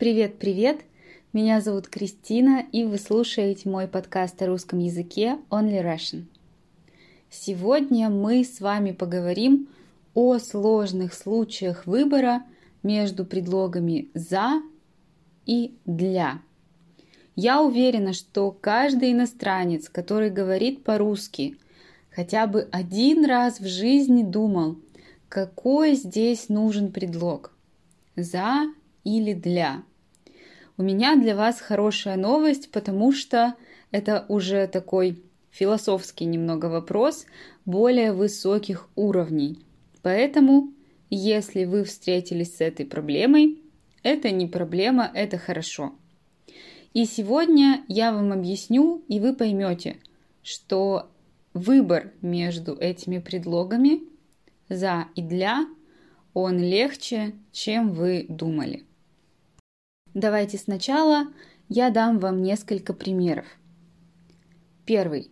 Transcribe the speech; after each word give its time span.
Привет-привет! 0.00 0.80
Меня 1.34 1.60
зовут 1.60 1.88
Кристина, 1.88 2.64
и 2.72 2.84
вы 2.84 2.96
слушаете 2.96 3.68
мой 3.68 3.86
подкаст 3.86 4.40
о 4.40 4.46
русском 4.46 4.78
языке 4.78 5.36
Only 5.50 5.84
Russian. 5.84 6.24
Сегодня 7.28 8.08
мы 8.08 8.42
с 8.42 8.60
вами 8.62 8.92
поговорим 8.92 9.68
о 10.14 10.38
сложных 10.38 11.12
случаях 11.12 11.84
выбора 11.84 12.44
между 12.82 13.26
предлогами 13.26 14.08
«за» 14.14 14.62
и 15.44 15.74
«для». 15.84 16.40
Я 17.36 17.60
уверена, 17.60 18.14
что 18.14 18.52
каждый 18.52 19.12
иностранец, 19.12 19.90
который 19.90 20.30
говорит 20.30 20.82
по-русски, 20.82 21.58
хотя 22.10 22.46
бы 22.46 22.70
один 22.72 23.26
раз 23.26 23.60
в 23.60 23.66
жизни 23.66 24.22
думал, 24.22 24.78
какой 25.28 25.94
здесь 25.94 26.48
нужен 26.48 26.90
предлог– 26.90 27.52
«за» 28.16 28.62
или 29.04 29.34
«для». 29.34 29.82
У 30.80 30.82
меня 30.82 31.14
для 31.14 31.36
вас 31.36 31.60
хорошая 31.60 32.16
новость, 32.16 32.70
потому 32.70 33.12
что 33.12 33.54
это 33.90 34.24
уже 34.28 34.66
такой 34.66 35.22
философский 35.50 36.24
немного 36.24 36.70
вопрос 36.70 37.26
более 37.66 38.14
высоких 38.14 38.88
уровней. 38.96 39.58
Поэтому, 40.00 40.72
если 41.10 41.66
вы 41.66 41.84
встретились 41.84 42.56
с 42.56 42.62
этой 42.62 42.86
проблемой, 42.86 43.58
это 44.02 44.30
не 44.30 44.46
проблема, 44.46 45.10
это 45.12 45.36
хорошо. 45.36 45.92
И 46.94 47.04
сегодня 47.04 47.84
я 47.86 48.10
вам 48.10 48.32
объясню, 48.32 49.04
и 49.06 49.20
вы 49.20 49.34
поймете, 49.34 49.98
что 50.42 51.10
выбор 51.52 52.10
между 52.22 52.72
этими 52.74 53.18
предлогами 53.18 54.00
«за» 54.70 55.08
и 55.14 55.20
«для» 55.20 55.66
он 56.32 56.58
легче, 56.58 57.34
чем 57.52 57.92
вы 57.92 58.24
думали. 58.30 58.86
Давайте 60.14 60.58
сначала 60.58 61.26
я 61.68 61.90
дам 61.90 62.18
вам 62.18 62.42
несколько 62.42 62.92
примеров. 62.92 63.46
Первый. 64.84 65.30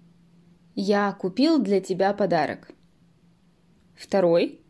Я 0.76 1.12
купил 1.12 1.60
для 1.60 1.80
тебя 1.80 2.12
подарок. 2.14 2.70
Второй. 3.96 4.60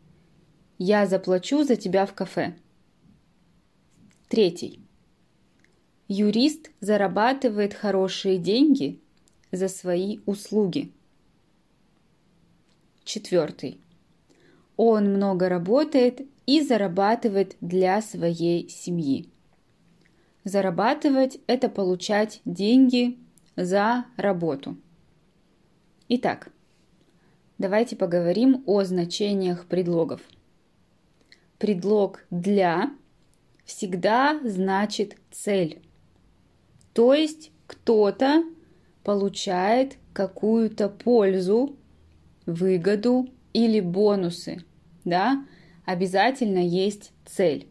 Я 0.79 1.05
заплачу 1.05 1.63
за 1.63 1.75
тебя 1.75 2.07
в 2.07 2.13
кафе. 2.13 2.55
Третий. 4.29 4.81
Юрист 6.07 6.71
зарабатывает 6.79 7.75
хорошие 7.75 8.39
деньги 8.39 8.99
за 9.51 9.67
свои 9.67 10.19
услуги. 10.25 10.91
Четвертый. 13.03 13.79
Он 14.75 15.13
много 15.13 15.49
работает 15.49 16.21
и 16.47 16.61
зарабатывает 16.61 17.57
для 17.61 18.01
своей 18.01 18.69
семьи. 18.69 19.29
Зарабатывать– 20.49 21.37
это 21.47 21.69
получать 21.69 22.41
деньги 22.43 23.19
за 23.55 24.05
работу. 24.17 24.77
Итак, 26.07 26.49
давайте 27.59 27.95
поговорим 27.95 28.63
о 28.65 28.81
значениях 28.83 29.67
предлогов. 29.67 30.21
Предлог 31.59 32.25
«для» 32.31 32.89
всегда 33.63 34.39
значит 34.43 35.17
цель. 35.29 35.83
То 36.93 37.13
есть 37.13 37.51
кто-то 37.67 38.43
получает 39.03 39.97
какую-то 40.13 40.89
пользу, 40.89 41.77
выгоду 42.47 43.29
или 43.53 43.81
бонусы. 43.81 44.65
Да? 45.05 45.45
Обязательно 45.85 46.57
есть 46.57 47.11
цель. 47.23 47.67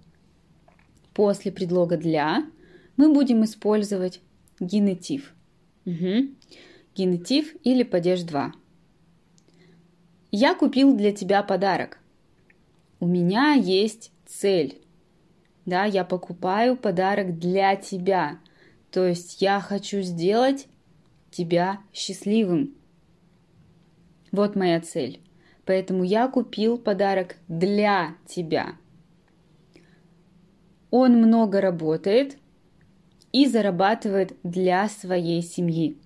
После 1.12 1.50
предлога 1.50 1.96
«для» 1.96 2.44
мы 2.98 3.14
будем 3.14 3.44
использовать 3.44 4.20
генетив. 4.60 5.32
Угу. 5.86 6.34
Генетив 6.94 7.54
или 7.62 7.84
падеж 7.84 8.22
2. 8.22 8.52
Я 10.32 10.54
купил 10.54 10.94
для 10.94 11.12
тебя 11.12 11.42
подарок. 11.42 12.00
У 13.00 13.06
меня 13.06 13.52
есть 13.52 14.12
цель. 14.26 14.82
Да, 15.64 15.84
я 15.84 16.04
покупаю 16.04 16.76
подарок 16.76 17.38
для 17.38 17.76
тебя. 17.76 18.40
То 18.90 19.06
есть 19.06 19.40
я 19.40 19.60
хочу 19.60 20.00
сделать 20.00 20.66
тебя 21.30 21.80
счастливым. 21.94 22.74
Вот 24.32 24.56
моя 24.56 24.80
цель. 24.80 25.20
Поэтому 25.64 26.02
я 26.02 26.26
купил 26.26 26.78
подарок 26.78 27.36
для 27.46 28.16
тебя. 28.26 28.76
Он 30.90 31.12
много 31.12 31.60
работает, 31.60 32.38
и 33.32 33.46
зарабатывает 33.46 34.36
для 34.42 34.88
своей 34.88 35.42
семьи. 35.42 35.98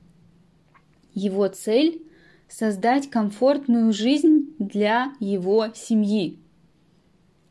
Его 1.15 1.49
цель– 1.49 2.03
создать 2.49 3.09
комфортную 3.09 3.93
жизнь 3.93 4.55
для 4.59 5.15
его 5.21 5.69
семьи. 5.75 6.39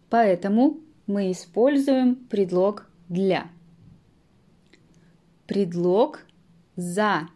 Поэтому 0.10 0.80
мы 1.08 1.32
используем 1.32 2.16
предлог 2.16 2.88
«для». 3.10 3.50
Предлог 5.48 6.26
«за» 6.76 7.30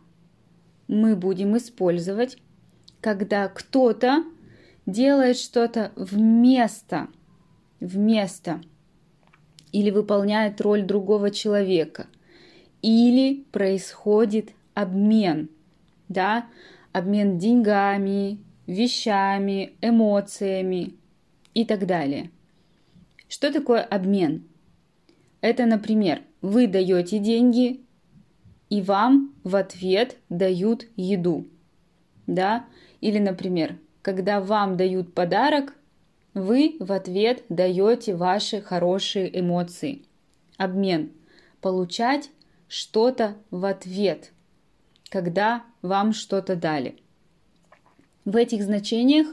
мы 0.87 1.15
будем 1.15 1.57
использовать, 1.57 2.37
когда 3.01 3.47
кто-то 3.47 4.23
делает 4.85 5.37
что-то 5.37 5.91
вместо, 5.95 7.07
вместо 7.79 8.61
или 9.71 9.89
выполняет 9.89 10.61
роль 10.61 10.83
другого 10.83 11.31
человека– 11.31 12.07
или 12.85 13.45
происходит 13.51 14.51
обмен, 14.75 15.49
да, 16.07 16.45
обмен 16.93 17.39
деньгами, 17.39 18.37
вещами, 18.67 19.73
эмоциями 19.81 20.93
и 21.55 21.65
так 21.65 21.87
далее. 21.87 22.29
Что 23.27 23.51
такое 23.51 23.81
обмен? 23.81 24.43
Это, 25.41 25.65
например, 25.65 26.21
вы 26.43 26.67
даете 26.67 27.17
деньги, 27.17 27.81
и 28.69 28.83
вам 28.83 29.33
в 29.43 29.55
ответ 29.55 30.17
дают 30.29 30.85
еду, 30.95 31.47
да, 32.27 32.65
или, 33.01 33.17
например, 33.17 33.77
когда 34.03 34.39
вам 34.41 34.77
дают 34.77 35.11
подарок, 35.15 35.73
вы 36.35 36.75
в 36.79 36.91
ответ 36.91 37.45
даете 37.49 38.15
ваши 38.15 38.61
хорошие 38.61 39.39
эмоции. 39.39 40.03
Обмен. 40.57 41.09
Получать 41.61 42.29
что-то 42.67 43.37
в 43.51 43.65
ответ, 43.65 44.31
когда 45.09 45.63
вам 45.81 46.13
что-то 46.13 46.55
дали. 46.55 46.97
В 48.23 48.35
этих 48.35 48.63
значениях 48.63 49.27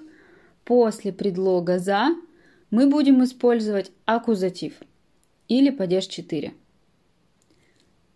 после 0.65 1.13
предлога 1.13 1.79
«за» 1.79 2.15
мы 2.71 2.89
будем 2.89 3.23
использовать 3.25 3.91
аккузатив 4.05 4.75
или 5.49 5.71
падеж 5.71 6.07
4. 6.07 6.55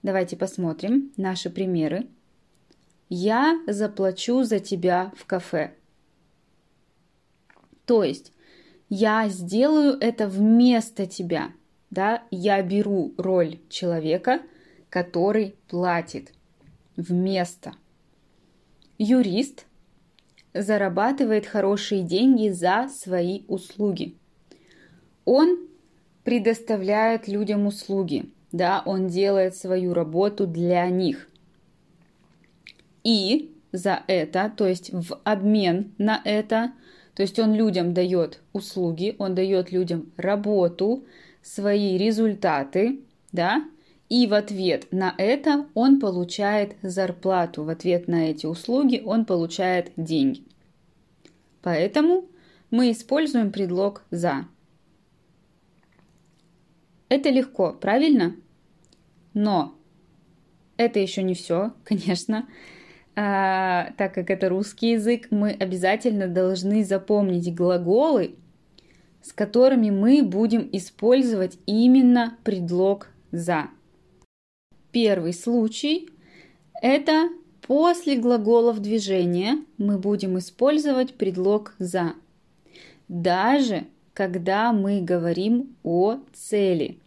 Давайте 0.02 0.36
посмотрим 0.36 1.12
наши 1.16 1.50
примеры. 1.50 2.06
Я 3.08 3.60
заплачу 3.66 4.42
за 4.42 4.58
тебя 4.58 5.12
в 5.16 5.26
кафе. 5.26 5.74
То 7.84 8.02
есть 8.02 8.32
я 8.88 9.28
сделаю 9.28 9.96
это 9.98 10.28
вместо 10.28 11.06
тебя. 11.06 11.52
Да? 11.90 12.22
Я 12.30 12.62
беру 12.62 13.14
роль 13.16 13.58
человека– 13.68 14.42
который 14.90 15.54
платит 15.68 16.32
вместо. 16.96 17.74
Юрист 18.98 19.66
зарабатывает 20.54 21.46
хорошие 21.46 22.02
деньги 22.02 22.48
за 22.48 22.88
свои 22.88 23.42
услуги. 23.48 24.16
Он 25.24 25.68
предоставляет 26.24 27.28
людям 27.28 27.66
услуги, 27.66 28.30
да, 28.52 28.82
он 28.84 29.08
делает 29.08 29.54
свою 29.54 29.92
работу 29.92 30.46
для 30.46 30.88
них. 30.88 31.28
И 33.04 33.54
за 33.72 34.02
это, 34.06 34.52
то 34.56 34.66
есть 34.66 34.92
в 34.92 35.20
обмен 35.24 35.92
на 35.98 36.20
это, 36.24 36.72
то 37.14 37.22
есть 37.22 37.38
он 37.38 37.54
людям 37.54 37.94
дает 37.94 38.40
услуги, 38.52 39.14
он 39.18 39.34
дает 39.34 39.72
людям 39.72 40.10
работу, 40.16 41.04
свои 41.42 41.96
результаты, 41.96 43.00
да, 43.32 43.64
и 44.08 44.26
в 44.26 44.34
ответ 44.34 44.86
на 44.92 45.14
это 45.18 45.66
он 45.74 45.98
получает 45.98 46.76
зарплату, 46.82 47.64
в 47.64 47.68
ответ 47.68 48.06
на 48.08 48.30
эти 48.30 48.46
услуги 48.46 49.02
он 49.04 49.24
получает 49.24 49.92
деньги. 49.96 50.44
Поэтому 51.62 52.26
мы 52.70 52.92
используем 52.92 53.50
предлог 53.50 54.04
«за». 54.10 54.46
Это 57.08 57.30
легко, 57.30 57.72
правильно? 57.72 58.34
Но 59.34 59.76
это 60.76 60.98
еще 60.98 61.22
не 61.22 61.34
все, 61.34 61.72
конечно. 61.84 62.48
А, 63.14 63.92
так 63.96 64.14
как 64.14 64.30
это 64.30 64.48
русский 64.48 64.92
язык, 64.92 65.28
мы 65.30 65.50
обязательно 65.50 66.28
должны 66.28 66.84
запомнить 66.84 67.54
глаголы, 67.54 68.36
с 69.22 69.32
которыми 69.32 69.90
мы 69.90 70.22
будем 70.22 70.68
использовать 70.72 71.58
именно 71.66 72.36
предлог 72.44 73.08
«за». 73.32 73.70
Первый 74.96 75.34
случай– 75.34 76.08
это 76.82 77.28
после 77.60 78.16
глаголов 78.16 78.80
движения 78.80 79.58
мы 79.76 79.98
будем 79.98 80.38
использовать 80.38 81.12
предлог 81.18 81.74
«за». 81.78 82.14
Даже 83.06 83.88
когда 84.14 84.72
мы 84.72 85.02
говорим 85.02 85.76
о 85.82 86.20
цели. 86.32 86.98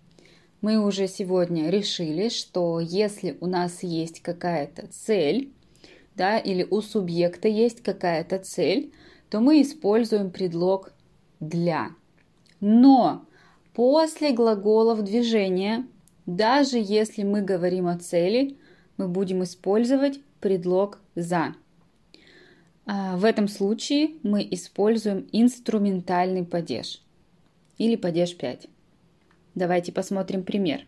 Мы 0.62 0.78
уже 0.78 1.08
сегодня 1.08 1.72
решили, 1.72 2.30
что 2.30 2.80
если 2.80 3.36
у 3.42 3.48
нас 3.48 3.82
есть 3.82 4.20
какая-то 4.20 4.86
цель, 4.92 5.52
да, 6.14 6.38
или 6.38 6.68
у 6.70 6.82
субъекта 6.82 7.48
есть 7.48 7.82
какая-то 7.82 8.38
цель, 8.38 8.94
то 9.32 9.40
мы 9.40 9.64
используем 9.64 10.30
предлог 10.30 10.94
для. 11.40 11.90
Но 12.60 13.26
после 13.74 14.32
глаголов 14.32 15.02
движения, 15.02 15.88
даже 16.30 16.78
если 16.78 17.24
мы 17.24 17.42
говорим 17.42 17.88
о 17.88 17.98
цели, 17.98 18.58
мы 18.98 19.08
будем 19.08 19.44
использовать 19.44 20.20
предлог 20.40 21.00
за. 21.16 21.56
А, 22.86 23.18
в 23.18 23.26
этом 23.26 23.48
случае 23.48 24.12
мы 24.24 24.48
используем 24.52 25.28
инструментальный 25.32 26.46
падеж 26.46 27.02
или 27.78 27.96
падеж 27.96 28.36
5. 28.38 28.68
Давайте 29.56 29.92
посмотрим 29.92 30.44
пример. 30.44 30.86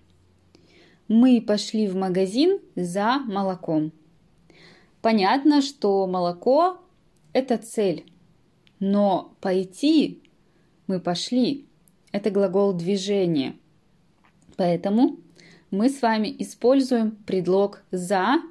Мы 1.07 1.41
пошли 1.41 1.87
в 1.87 1.95
магазин 1.95 2.59
за 2.75 3.17
молоком. 3.25 3.91
Понятно, 5.01 5.61
что 5.61 6.05
молоко– 6.05 6.77
это 7.33 7.57
цель, 7.57 8.05
но 8.79 9.33
пойти 9.41 10.21
мы 10.87 10.99
пошли– 10.99 11.65
это 12.11 12.29
глагол 12.29 12.73
движения. 12.73 13.55
Поэтому 14.57 15.17
мы 15.69 15.89
с 15.89 16.01
вами 16.01 16.35
используем 16.39 17.11
предлог 17.11 17.83
«за» 17.91 18.41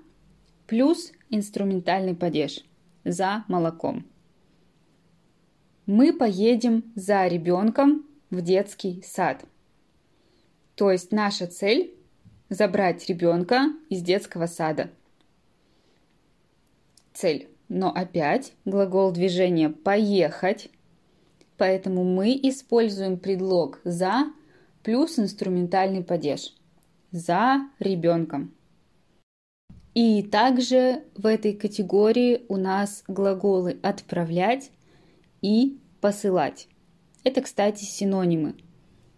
плюс 0.66 1.12
инструментальный 1.28 2.14
падеж 2.14 2.64
«за 3.04 3.44
молоком». 3.48 4.06
Мы 5.86 6.12
поедем 6.12 6.84
за 6.94 7.26
ребенком 7.26 8.06
в 8.30 8.42
детский 8.42 9.02
сад. 9.04 9.44
То 10.76 10.90
есть 10.90 11.12
наша 11.12 11.46
цель– 11.46 11.94
забрать 12.48 13.08
ребенка 13.08 13.72
из 13.88 14.02
детского 14.02 14.46
сада. 14.46 14.90
Цель. 17.12 17.48
Но 17.68 17.92
опять 17.92 18.52
глагол 18.64 19.12
движения 19.12 19.68
«поехать», 19.68 20.70
поэтому 21.56 22.02
мы 22.02 22.32
используем 22.42 23.18
предлог 23.18 23.80
«за» 23.84 24.32
плюс 24.82 25.18
инструментальный 25.18 26.02
падеж 26.02 26.54
«за 27.10 27.68
ребенком». 27.78 28.54
И 29.94 30.22
также 30.22 31.02
в 31.16 31.26
этой 31.26 31.52
категории 31.52 32.44
у 32.48 32.56
нас 32.56 33.02
глаголы 33.08 33.78
«отправлять» 33.82 34.70
и 35.42 35.78
«посылать». 36.00 36.68
Это, 37.24 37.42
кстати, 37.42 37.84
синонимы. 37.84 38.54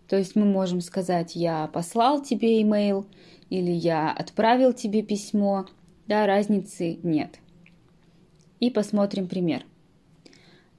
То 0.09 0.17
есть 0.17 0.35
мы 0.35 0.45
можем 0.45 0.81
сказать 0.81 1.37
«я 1.37 1.67
послал 1.69 2.23
тебе 2.23 2.61
имейл» 2.63 3.07
или 3.51 3.71
«я 3.71 4.11
отправил 4.11 4.73
тебе 4.73 5.03
письмо». 5.03 5.67
Да, 6.07 6.27
разницы 6.27 6.99
нет. 7.03 7.39
И 8.59 8.71
посмотрим 8.71 9.29
пример. 9.29 9.65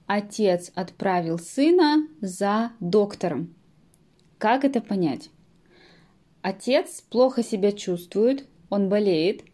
Отец 0.05 0.71
отправил 0.75 1.39
сына 1.39 2.07
за 2.19 2.71
доктором. 2.79 3.55
Как 4.43 4.65
это 4.65 4.81
понять? 4.81 5.29
Отец 6.41 6.99
плохо 7.09 7.41
себя 7.43 7.71
чувствует, 7.71 8.45
он 8.69 8.89
болеет, 8.89 9.45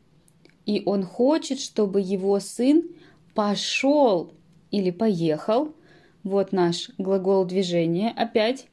и 0.66 0.82
он 0.84 1.04
хочет, 1.04 1.60
чтобы 1.60 2.02
его 2.02 2.40
сын 2.40 2.90
пошел 3.36 4.34
или 4.72 4.90
поехал 4.90 5.76
вот 6.24 6.54
наш 6.54 6.90
глагол 6.98 7.46
движения 7.46 8.10
опять. 8.10 8.66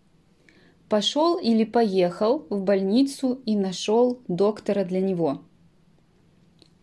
Пошел 0.89 1.37
или 1.37 1.65
поехал 1.65 2.47
в 2.49 2.63
больницу 2.63 3.43
и 3.45 3.55
нашел 3.55 4.19
доктора 4.27 4.85
для 4.85 5.03
него. 5.03 5.43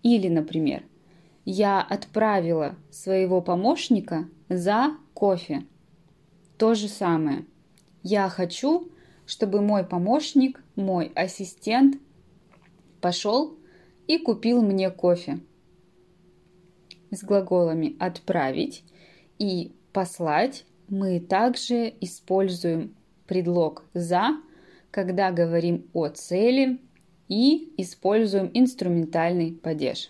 Или, 0.03 0.27
например, 0.27 0.83
я 1.43 1.81
отправила 1.81 2.75
своего 2.91 3.41
помощника 3.41 4.29
за 4.47 4.95
кофе. 5.15 5.65
То 6.59 6.75
же 6.75 6.87
самое. 6.87 7.47
Я 8.03 8.29
хочу, 8.29 8.91
чтобы 9.25 9.61
мой 9.61 9.85
помощник, 9.85 10.61
мой 10.75 11.11
ассистент 11.15 11.97
пошел 13.01 13.57
и 14.07 14.17
купил 14.17 14.61
мне 14.61 14.89
кофе. 14.89 15.39
С 17.11 17.23
глаголами 17.23 17.95
«отправить» 17.99 18.83
и 19.37 19.73
послать, 19.91 20.65
мы 20.87 21.19
также 21.19 21.93
используем 22.01 22.95
предлог 23.27 23.85
«за», 23.93 24.41
когда 24.91 25.31
говорим 25.31 25.89
о 25.93 26.07
цели 26.09 26.79
и 27.27 27.73
используем 27.77 28.51
инструментальный 28.53 29.53
падеж. 29.53 30.09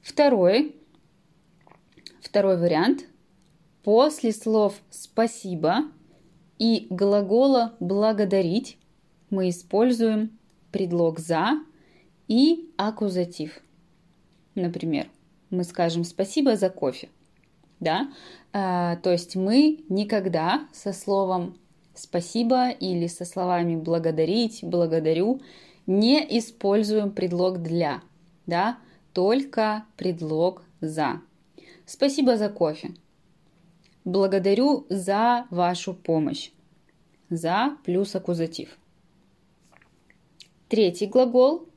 Второй, 0.00 0.74
второй 2.20 2.56
вариант. 2.56 3.06
После 3.82 4.32
слов 4.32 4.80
«спасибо» 4.90 5.84
и 6.58 6.86
глагола 6.90 7.74
«благодарить» 7.80 8.78
мы 9.30 9.50
используем 9.50 10.38
предлог 10.72 11.18
«за» 11.18 11.60
и 12.28 12.70
аккузатив. 12.76 13.60
Например, 14.54 15.08
мы 15.50 15.64
скажем 15.64 16.04
«спасибо 16.04 16.56
за 16.56 16.70
кофе» 16.70 17.08
да, 17.80 18.08
а, 18.52 18.96
то 18.96 19.10
есть 19.10 19.36
мы 19.36 19.84
никогда 19.88 20.66
со 20.72 20.92
словом 20.92 21.56
спасибо 21.94 22.70
или 22.70 23.06
со 23.06 23.24
словами 23.24 23.76
благодарить, 23.76 24.60
благодарю 24.62 25.40
не 25.86 26.18
используем 26.38 27.12
предлог 27.12 27.62
для, 27.62 28.02
да, 28.46 28.78
только 29.12 29.84
предлог 29.96 30.62
за. 30.80 31.20
Спасибо 31.86 32.36
за 32.36 32.48
кофе. 32.50 32.90
Благодарю 34.08 34.86
за 34.88 35.46
вашу 35.50 35.92
помощь. 35.94 36.50
За 37.30 37.76
плюс 37.84 38.16
аккузатив. 38.16 38.78
Третий 40.68 41.06
глагол, 41.06 41.68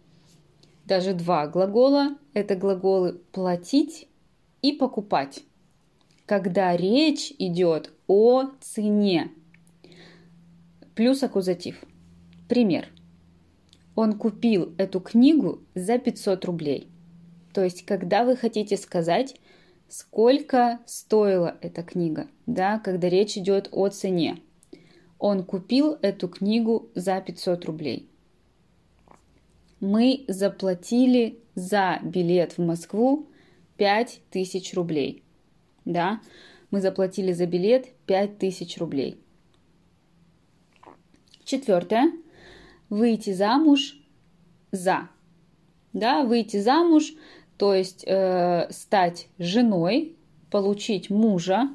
даже 0.86 1.14
два 1.14 1.48
глагола, 1.48 2.18
это 2.34 2.56
глаголы 2.56 3.20
платить 3.32 4.08
и 4.62 4.72
покупать 4.72 5.44
когда 6.32 6.78
речь 6.78 7.34
идет 7.40 7.92
о 8.08 8.52
цене. 8.62 9.32
Плюс 10.96 11.24
аккузатив. 11.24 11.84
Пример. 12.48 12.88
Он 13.96 14.18
купил 14.18 14.74
эту 14.78 15.02
книгу 15.02 15.60
за 15.76 15.98
500 15.98 16.46
рублей. 16.46 16.88
То 17.54 17.66
есть, 17.66 17.86
когда 17.86 18.24
вы 18.24 18.38
хотите 18.38 18.78
сказать, 18.78 19.36
сколько 19.92 20.80
стоила 20.88 21.58
эта 21.62 21.84
книга, 21.84 22.28
да, 22.48 22.80
когда 22.80 23.10
речь 23.10 23.38
идет 23.38 23.70
о 23.72 23.90
цене. 23.90 24.42
Он 25.20 25.44
купил 25.44 25.98
эту 26.02 26.28
книгу 26.28 26.90
за 26.96 27.22
500 27.22 27.66
рублей. 27.66 28.10
Мы 29.80 30.26
заплатили 30.28 31.40
за 31.54 32.00
билет 32.02 32.58
в 32.58 32.62
Москву 32.66 33.28
5000 33.78 34.74
рублей 34.74 35.24
да, 35.86 36.22
мы 36.70 36.82
заплатили 36.82 37.32
за 37.32 37.46
билет 37.46 37.90
5000 38.06 38.78
рублей. 38.78 39.20
Четвертое. 41.44 42.12
Выйти 42.90 43.34
замуж 43.34 43.98
за. 44.72 45.10
Да, 45.94 46.24
выйти 46.24 46.58
замуж, 46.58 47.14
то 47.62 47.76
есть 47.76 48.04
э, 48.08 48.72
стать 48.72 49.28
женой, 49.38 50.16
получить 50.50 51.12
мужа, 51.12 51.70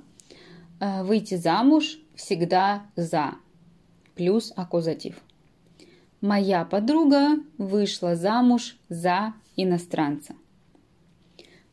э, 0.81 1.05
выйти 1.05 1.37
замуж 1.37 2.01
всегда 2.17 2.87
за. 2.97 3.35
Плюс 4.17 4.53
аккузатив. 4.57 5.15
Моя 6.21 6.65
подруга 6.65 7.37
вышла 7.57 8.17
замуж 8.17 8.77
за 8.89 9.35
иностранца. 9.55 10.35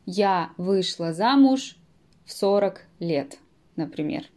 Я 0.06 0.52
вышла 0.58 1.12
замуж 1.12 1.76
в 2.24 2.32
40 2.32 2.82
лет, 3.00 3.40
например. 3.74 4.30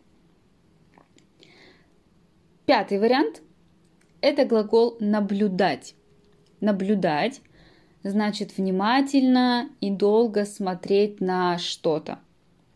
Пятый 2.65 2.97
вариант– 2.97 3.43
это 4.21 4.43
глагол 4.45 4.97
«наблюдать». 4.99 5.93
Наблюдать 6.61 7.41
значит 8.03 8.57
внимательно 8.57 9.69
и 9.81 9.89
долго 9.89 10.45
смотреть 10.45 11.21
на 11.21 11.57
что-то. 11.57 12.19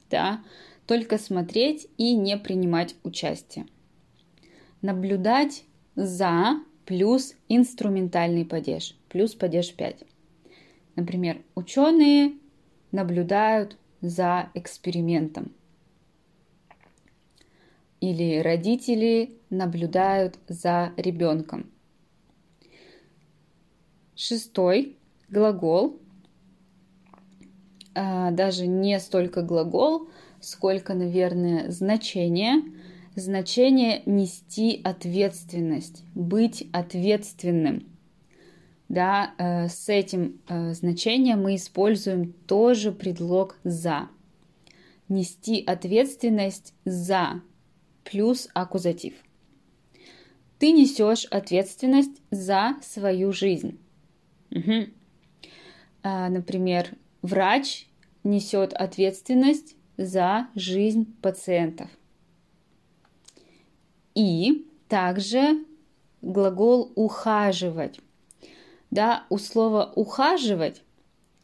Да? 0.09 0.43
Только 0.87 1.17
смотреть 1.17 1.87
и 1.97 2.15
не 2.15 2.37
принимать 2.37 2.95
участие. 3.03 3.65
Наблюдать 4.81 5.63
за 5.95 6.59
плюс 6.85 7.35
инструментальный 7.47 8.45
падеж. 8.45 8.95
плюс 9.09 9.35
падеж 9.35 9.73
5. 9.73 10.03
Например, 10.95 11.41
ученые 11.55 12.33
наблюдают 12.91 13.77
за 14.01 14.49
экспериментом. 14.53 15.53
Или 18.01 18.39
родители 18.39 19.37
наблюдают 19.49 20.39
за 20.47 20.91
ребенком. 20.97 21.71
Шестой 24.15 24.97
глагол, 25.31 25.99
а, 27.95 28.31
даже 28.31 28.67
не 28.67 28.99
столько 28.99 29.41
глагол, 29.41 30.09
сколько, 30.39 30.93
наверное, 30.93 31.71
значение. 31.71 32.61
Значение 33.15 34.03
нести 34.05 34.79
ответственность, 34.83 36.03
быть 36.15 36.69
ответственным. 36.71 37.87
Да, 38.87 39.33
э, 39.37 39.67
с 39.67 39.89
этим 39.89 40.41
э, 40.47 40.73
значением 40.73 41.43
мы 41.43 41.55
используем 41.55 42.33
тоже 42.47 42.91
предлог 42.91 43.57
за. 43.63 44.09
Нести 45.09 45.61
ответственность 45.65 46.73
за 46.85 47.41
плюс 48.05 48.49
аккузатив. 48.53 49.13
Ты 50.57 50.71
несешь 50.71 51.25
ответственность 51.25 52.21
за 52.31 52.75
свою 52.81 53.33
жизнь. 53.33 53.77
Угу. 54.51 54.87
А, 56.03 56.29
например, 56.29 56.95
врач 57.21 57.87
несет 58.23 58.73
ответственность 58.73 59.75
за 59.97 60.47
жизнь 60.55 61.15
пациентов. 61.21 61.89
И 64.15 64.67
также 64.87 65.63
глагол 66.21 66.91
ухаживать. 66.95 67.99
Да, 68.89 69.25
у 69.29 69.37
слова 69.37 69.91
ухаживать 69.95 70.83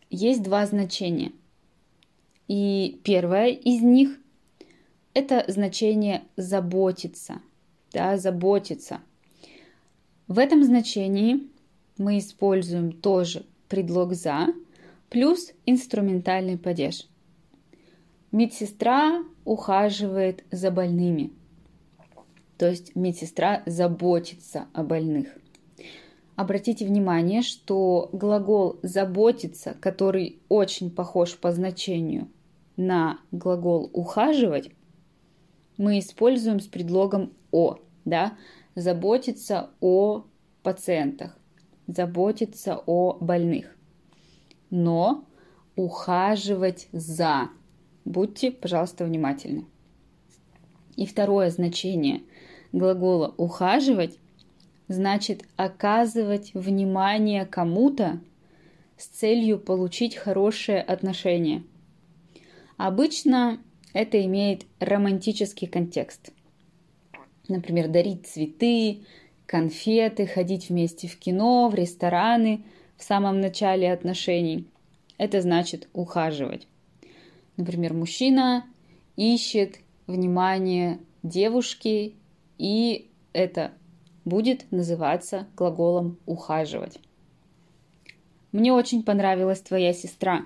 есть 0.10 0.44
два 0.44 0.66
значения. 0.66 1.32
И 2.48 3.00
первое 3.04 3.50
из 3.50 3.82
них– 3.82 4.18
это 5.14 5.46
значение 5.48 6.24
заботиться. 6.36 7.42
Да, 7.92 8.18
заботиться. 8.18 9.02
В 10.28 10.40
этом 10.40 10.64
значении 10.64 11.48
мы 11.98 12.20
используем 12.20 12.92
тоже 12.92 13.46
предлог 13.70 14.14
«за» 14.14 14.48
плюс 15.10 15.52
инструментальный 15.66 16.58
падеж. 16.58 17.08
Медсестра 18.32 19.24
ухаживает 19.46 20.44
за 20.52 20.70
больными. 20.72 21.32
То 22.58 22.70
есть 22.70 22.96
медсестра 22.96 23.64
заботится 23.66 24.68
о 24.74 24.84
больных. 24.84 25.28
Обратите 26.36 26.86
внимание, 26.86 27.42
что 27.42 28.10
глагол 28.12 28.80
«заботиться», 28.84 29.76
который 29.80 30.40
очень 30.50 30.92
похож 30.92 31.38
по 31.38 31.52
значению 31.52 32.28
на 32.76 33.20
глагол 33.32 33.90
«ухаживать», 33.94 34.72
мы 35.78 36.00
используем 36.00 36.60
с 36.60 36.68
предлогом 36.68 37.34
«о», 37.52 37.78
да, 38.06 38.38
заботиться 38.76 39.72
о 39.80 40.26
пациентах, 40.64 41.37
заботиться 41.88 42.82
о 42.86 43.18
больных. 43.20 43.76
Но 44.70 45.26
ухаживать 45.76 46.88
за. 46.92 47.50
Будьте, 48.06 48.52
пожалуйста, 48.52 49.06
внимательны. 49.06 49.66
И 50.96 51.06
второе 51.06 51.50
значение 51.50 52.22
глагола 52.72 53.34
ухаживать 53.38 54.18
значит 54.88 55.44
оказывать 55.56 56.54
внимание 56.54 57.46
кому-то 57.46 58.20
с 58.98 59.06
целью 59.08 59.60
получить 59.60 60.16
хорошее 60.16 60.82
отношение. 60.82 61.64
Обычно 62.78 63.60
это 63.94 64.24
имеет 64.26 64.66
романтический 64.80 65.68
контекст. 65.68 66.32
Например, 67.48 67.88
дарить 67.88 68.28
цветы, 68.28 69.04
конфеты, 69.48 70.28
ходить 70.28 70.70
вместе 70.70 71.08
в 71.08 71.18
кино, 71.18 71.70
в 71.70 71.74
рестораны 71.74 72.64
в 72.98 73.04
самом 73.04 73.42
начале 73.42 73.92
отношений. 73.92 74.68
Это 75.18 75.42
значит 75.42 75.88
ухаживать. 75.94 76.68
Например, 77.56 77.94
мужчина 77.94 78.66
ищет 79.16 79.80
внимание 80.06 81.00
девушки, 81.24 82.14
и 82.60 83.10
это 83.34 83.72
будет 84.26 84.70
называться 84.72 85.48
глаголом 85.56 86.20
ухаживать. 86.26 87.00
Мне 88.52 88.74
очень 88.74 89.04
понравилась 89.04 89.62
твоя 89.62 89.94
сестра. 89.94 90.46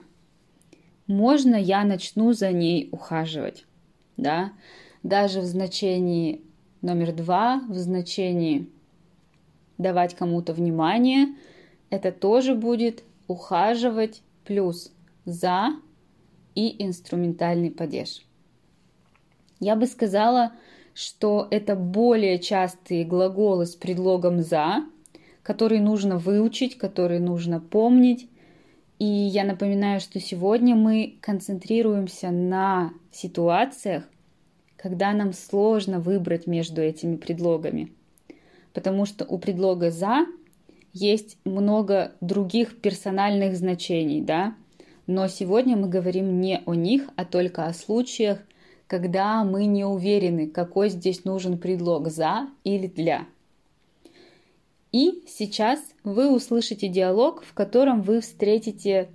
Можно 1.08 1.56
я 1.56 1.84
начну 1.84 2.34
за 2.34 2.52
ней 2.52 2.88
ухаживать? 2.92 3.66
Да? 4.16 4.54
Даже 5.04 5.42
в 5.42 5.46
значении 5.46 6.42
номер 6.82 7.14
два, 7.14 7.62
в 7.68 7.78
значении 7.78 8.70
давать 9.82 10.16
кому-то 10.16 10.54
внимание, 10.54 11.36
это 11.90 12.12
тоже 12.12 12.56
будет 12.56 13.04
ухаживать 13.28 14.22
плюс 14.46 14.92
за 15.26 15.70
и 16.56 16.84
инструментальный 16.84 17.72
падеж. 17.72 18.26
Я 19.60 19.76
бы 19.76 19.86
сказала, 19.86 20.54
что 20.94 21.48
это 21.52 21.76
более 21.76 22.40
частые 22.40 23.06
глаголы 23.06 23.66
с 23.66 23.76
предлогом 23.76 24.42
«за», 24.42 24.84
которые 25.44 25.82
нужно 25.82 26.18
выучить, 26.18 26.78
которые 26.78 27.20
нужно 27.20 27.60
помнить. 27.60 28.30
И 29.00 29.06
я 29.06 29.44
напоминаю, 29.44 30.00
что 30.00 30.20
сегодня 30.20 30.76
мы 30.76 31.18
концентрируемся 31.22 32.30
на 32.30 32.94
ситуациях, 33.12 34.04
когда 34.78 35.14
нам 35.14 35.34
сложно 35.34 36.00
выбрать 36.00 36.48
между 36.48 36.82
этими 36.82 37.16
предлогами. 37.16 37.92
Потому 38.74 39.06
что 39.06 39.26
у 39.26 39.38
предлога 39.38 39.92
«за» 39.92 40.26
есть 40.94 41.38
много 41.46 42.14
других 42.22 42.80
персональных 42.82 43.56
значений, 43.56 44.22
да? 44.22 44.56
Но 45.08 45.28
сегодня 45.28 45.76
мы 45.76 45.90
говорим 45.90 46.40
не 46.40 46.62
о 46.66 46.74
них, 46.74 47.10
а 47.16 47.26
только 47.26 47.66
о 47.66 47.74
случаях, 47.74 48.40
когда 48.88 49.44
мы 49.44 49.66
не 49.66 49.86
уверены, 49.86 50.48
какой 50.48 50.90
здесь 50.90 51.26
нужен 51.26 51.58
предлог 51.58 52.10
«за» 52.10 52.48
или 52.64 52.88
«для». 52.88 53.26
И 54.92 55.24
сейчас 55.26 55.80
вы 56.04 56.34
услышите 56.34 56.90
диалог, 56.90 57.44
в 57.44 57.54
котором 57.54 58.02
вы 58.02 58.20
встретите, 58.20 59.10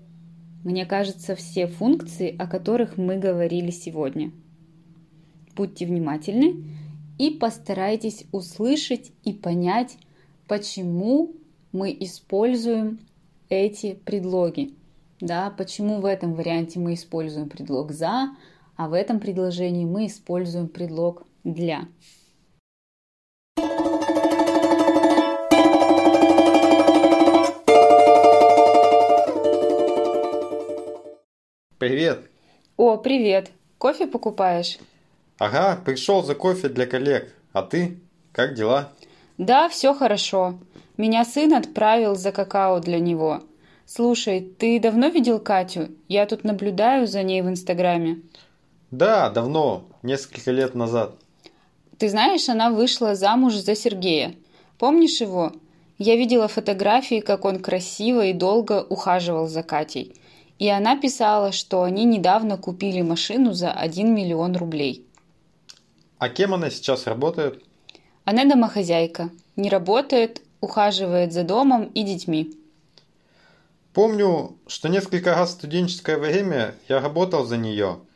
мне 0.64 0.86
кажется, 0.86 1.34
все 1.34 1.66
функции, 1.66 2.34
о 2.38 2.46
которых 2.46 2.96
мы 2.96 3.18
говорили 3.18 3.70
сегодня. 3.70 4.32
Будьте 5.54 5.84
внимательны 5.84 6.64
и 7.18 7.30
постарайтесь 7.30 8.25
услышать 8.32 9.12
и 9.25 9.32
понять, 9.32 9.96
почему 10.46 11.32
мы 11.73 11.96
используем 12.00 13.00
эти 13.49 13.94
предлоги. 13.94 14.75
Да, 15.20 15.50
почему 15.50 16.00
в 16.00 16.04
этом 16.04 16.35
варианте 16.35 16.78
мы 16.78 16.94
используем 16.94 17.49
предлог 17.49 17.92
«за», 17.92 18.37
а 18.76 18.88
в 18.88 18.92
этом 18.92 19.18
предложении 19.20 19.87
мы 19.87 20.06
используем 20.06 20.68
предлог 20.68 21.26
«для». 21.44 21.88
Привет. 31.78 32.30
О, 32.76 32.96
привет. 32.96 33.50
Кофе 33.78 34.06
покупаешь? 34.06 34.78
Ага, 35.38 35.78
пришел 35.85 36.23
за 36.23 36.35
кофе 36.35 36.69
для 36.69 36.87
коллег. 36.87 37.35
А 37.52 37.62
ты? 37.62 37.99
Как 38.33 38.55
дела? 38.55 38.93
Да, 39.37 39.69
все 39.69 39.93
хорошо. 39.93 40.59
Меня 40.97 41.25
сын 41.25 41.52
отправил 41.52 42.14
за 42.14 42.33
какао 42.33 42.81
для 42.81 42.99
него. 42.99 43.43
Слушай, 43.85 44.40
ты 44.40 44.81
давно 44.81 45.09
видел 45.09 45.38
Катю? 45.38 45.88
Я 46.09 46.26
тут 46.26 46.43
наблюдаю 46.43 47.07
за 47.07 47.23
ней 47.23 47.43
в 47.43 47.49
Инстаграме. 47.49 48.23
Да, 48.90 49.28
давно, 49.28 49.85
несколько 50.02 50.50
лет 50.50 50.75
назад. 50.75 51.14
Ты 51.99 52.09
знаешь, 52.09 52.49
она 52.49 52.71
вышла 52.71 53.14
замуж 53.14 53.55
за 53.57 53.75
Сергея. 53.75 54.35
Помнишь 54.78 55.21
его? 55.21 55.52
Я 55.99 56.16
видела 56.16 56.49
фотографии, 56.49 57.21
как 57.21 57.45
он 57.45 57.61
красиво 57.61 58.25
и 58.25 58.33
долго 58.33 58.85
ухаживал 58.88 59.49
за 59.49 59.62
Катей. 59.62 60.14
И 60.59 60.69
она 60.69 60.97
писала, 60.97 61.52
что 61.52 61.83
они 61.83 62.05
недавно 62.05 62.57
купили 62.57 63.02
машину 63.02 63.52
за 63.52 63.71
1 63.71 64.14
миллион 64.14 64.57
рублей. 64.57 65.07
А 66.18 66.28
кем 66.28 66.54
она 66.54 66.70
сейчас 66.70 67.06
работает? 67.06 67.62
Она 68.25 68.44
домохозяйка. 68.44 69.30
Не 69.56 69.68
работает, 69.70 70.42
ухаживает 70.61 71.32
за 71.32 71.44
домом 71.44 71.85
и 71.94 72.02
детьми. 72.02 72.56
Помню, 73.92 74.56
что 74.66 74.88
несколько 74.88 75.35
раз 75.35 75.50
в 75.50 75.52
студенческое 75.52 76.18
время 76.18 76.75
я 76.88 77.00
работал 77.00 77.44
за 77.44 77.56
нее– 77.56 78.00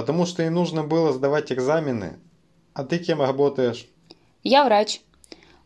потому 0.00 0.24
что 0.24 0.42
ей 0.42 0.48
нужно 0.48 0.82
было 0.82 1.12
сдавать 1.12 1.52
экзамены. 1.52 2.18
А 2.72 2.84
ты 2.84 2.98
кем 2.98 3.20
работаешь? 3.20 3.86
Я 4.42 4.64
врач. 4.64 5.02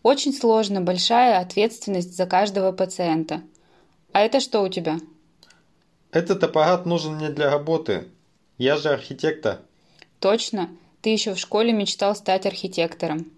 Очень 0.02 0.32
сложно, 0.32 0.80
большая 0.80 1.38
ответственность 1.38 2.16
за 2.16 2.26
каждого 2.26 2.72
пациента. 2.72 3.42
А 4.12 4.22
это 4.22 4.40
что 4.40 4.62
у 4.62 4.68
тебя? 4.68 4.98
Этот 6.10 6.42
аппарат 6.42 6.84
нужен 6.84 7.14
мне 7.14 7.28
для 7.28 7.48
работы. 7.48 8.08
Я 8.58 8.76
же 8.76 8.88
архитектор. 8.88 9.60
Точно? 10.18 10.68
Ты 11.04 11.10
еще 11.10 11.34
в 11.34 11.38
школе 11.38 11.70
мечтал 11.70 12.16
стать 12.16 12.46
архитектором. 12.46 13.30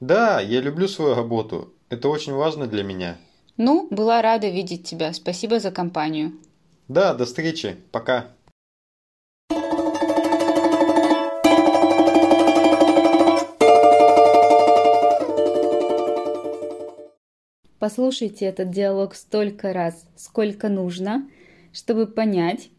Да, 0.00 0.40
я 0.40 0.62
люблю 0.62 0.88
свою 0.88 1.14
работу. 1.14 1.74
Это 1.90 2.08
очень 2.08 2.32
важно 2.32 2.66
для 2.66 2.82
меня. 2.82 3.18
Ну, 3.58 3.86
была 3.90 4.22
рада 4.22 4.48
видеть 4.48 4.84
тебя. 4.84 5.12
Спасибо 5.12 5.60
за 5.60 5.72
компанию. 5.72 6.32
Да, 6.88 7.12
до 7.12 7.26
встречи. 7.26 7.76
Пока. 7.92 8.28
Послушайте 17.78 18.46
этот 18.46 18.70
диалог 18.70 19.14
столько 19.14 19.74
раз, 19.74 20.06
сколько 20.16 20.70
нужно, 20.70 21.28
чтобы 21.74 22.06
понять, 22.06 22.70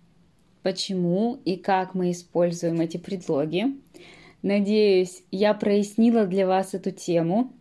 почему 0.63 1.39
и 1.45 1.55
как 1.55 1.93
мы 1.93 2.11
используем 2.11 2.81
эти 2.81 2.97
предлоги. 2.97 3.75
Надеюсь, 4.41 5.23
я 5.31 5.53
прояснила 5.53 6.25
для 6.25 6.47
вас 6.47 6.73
эту 6.73 6.91
тему. 6.91 7.53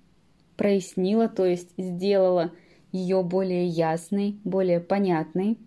Прояснила, 0.57 1.29
то 1.29 1.45
есть 1.45 1.71
сделала 1.77 2.53
ее 2.93 3.23
более 3.23 3.67
ясной, 3.67 4.39
более 4.45 4.81
понятной. 4.81 5.59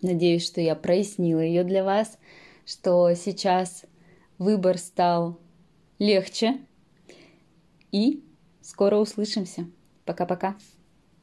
Надеюсь, 0.00 0.46
что 0.46 0.60
я 0.60 0.74
прояснила 0.74 1.40
ее 1.40 1.64
для 1.64 1.84
вас, 1.84 2.18
что 2.66 3.12
сейчас 3.14 3.84
выбор 4.38 4.78
стал 4.78 5.38
легче. 5.98 6.58
И 7.90 8.24
скоро 8.62 8.96
услышимся. 8.96 9.66
Пока-пока. 10.04 10.56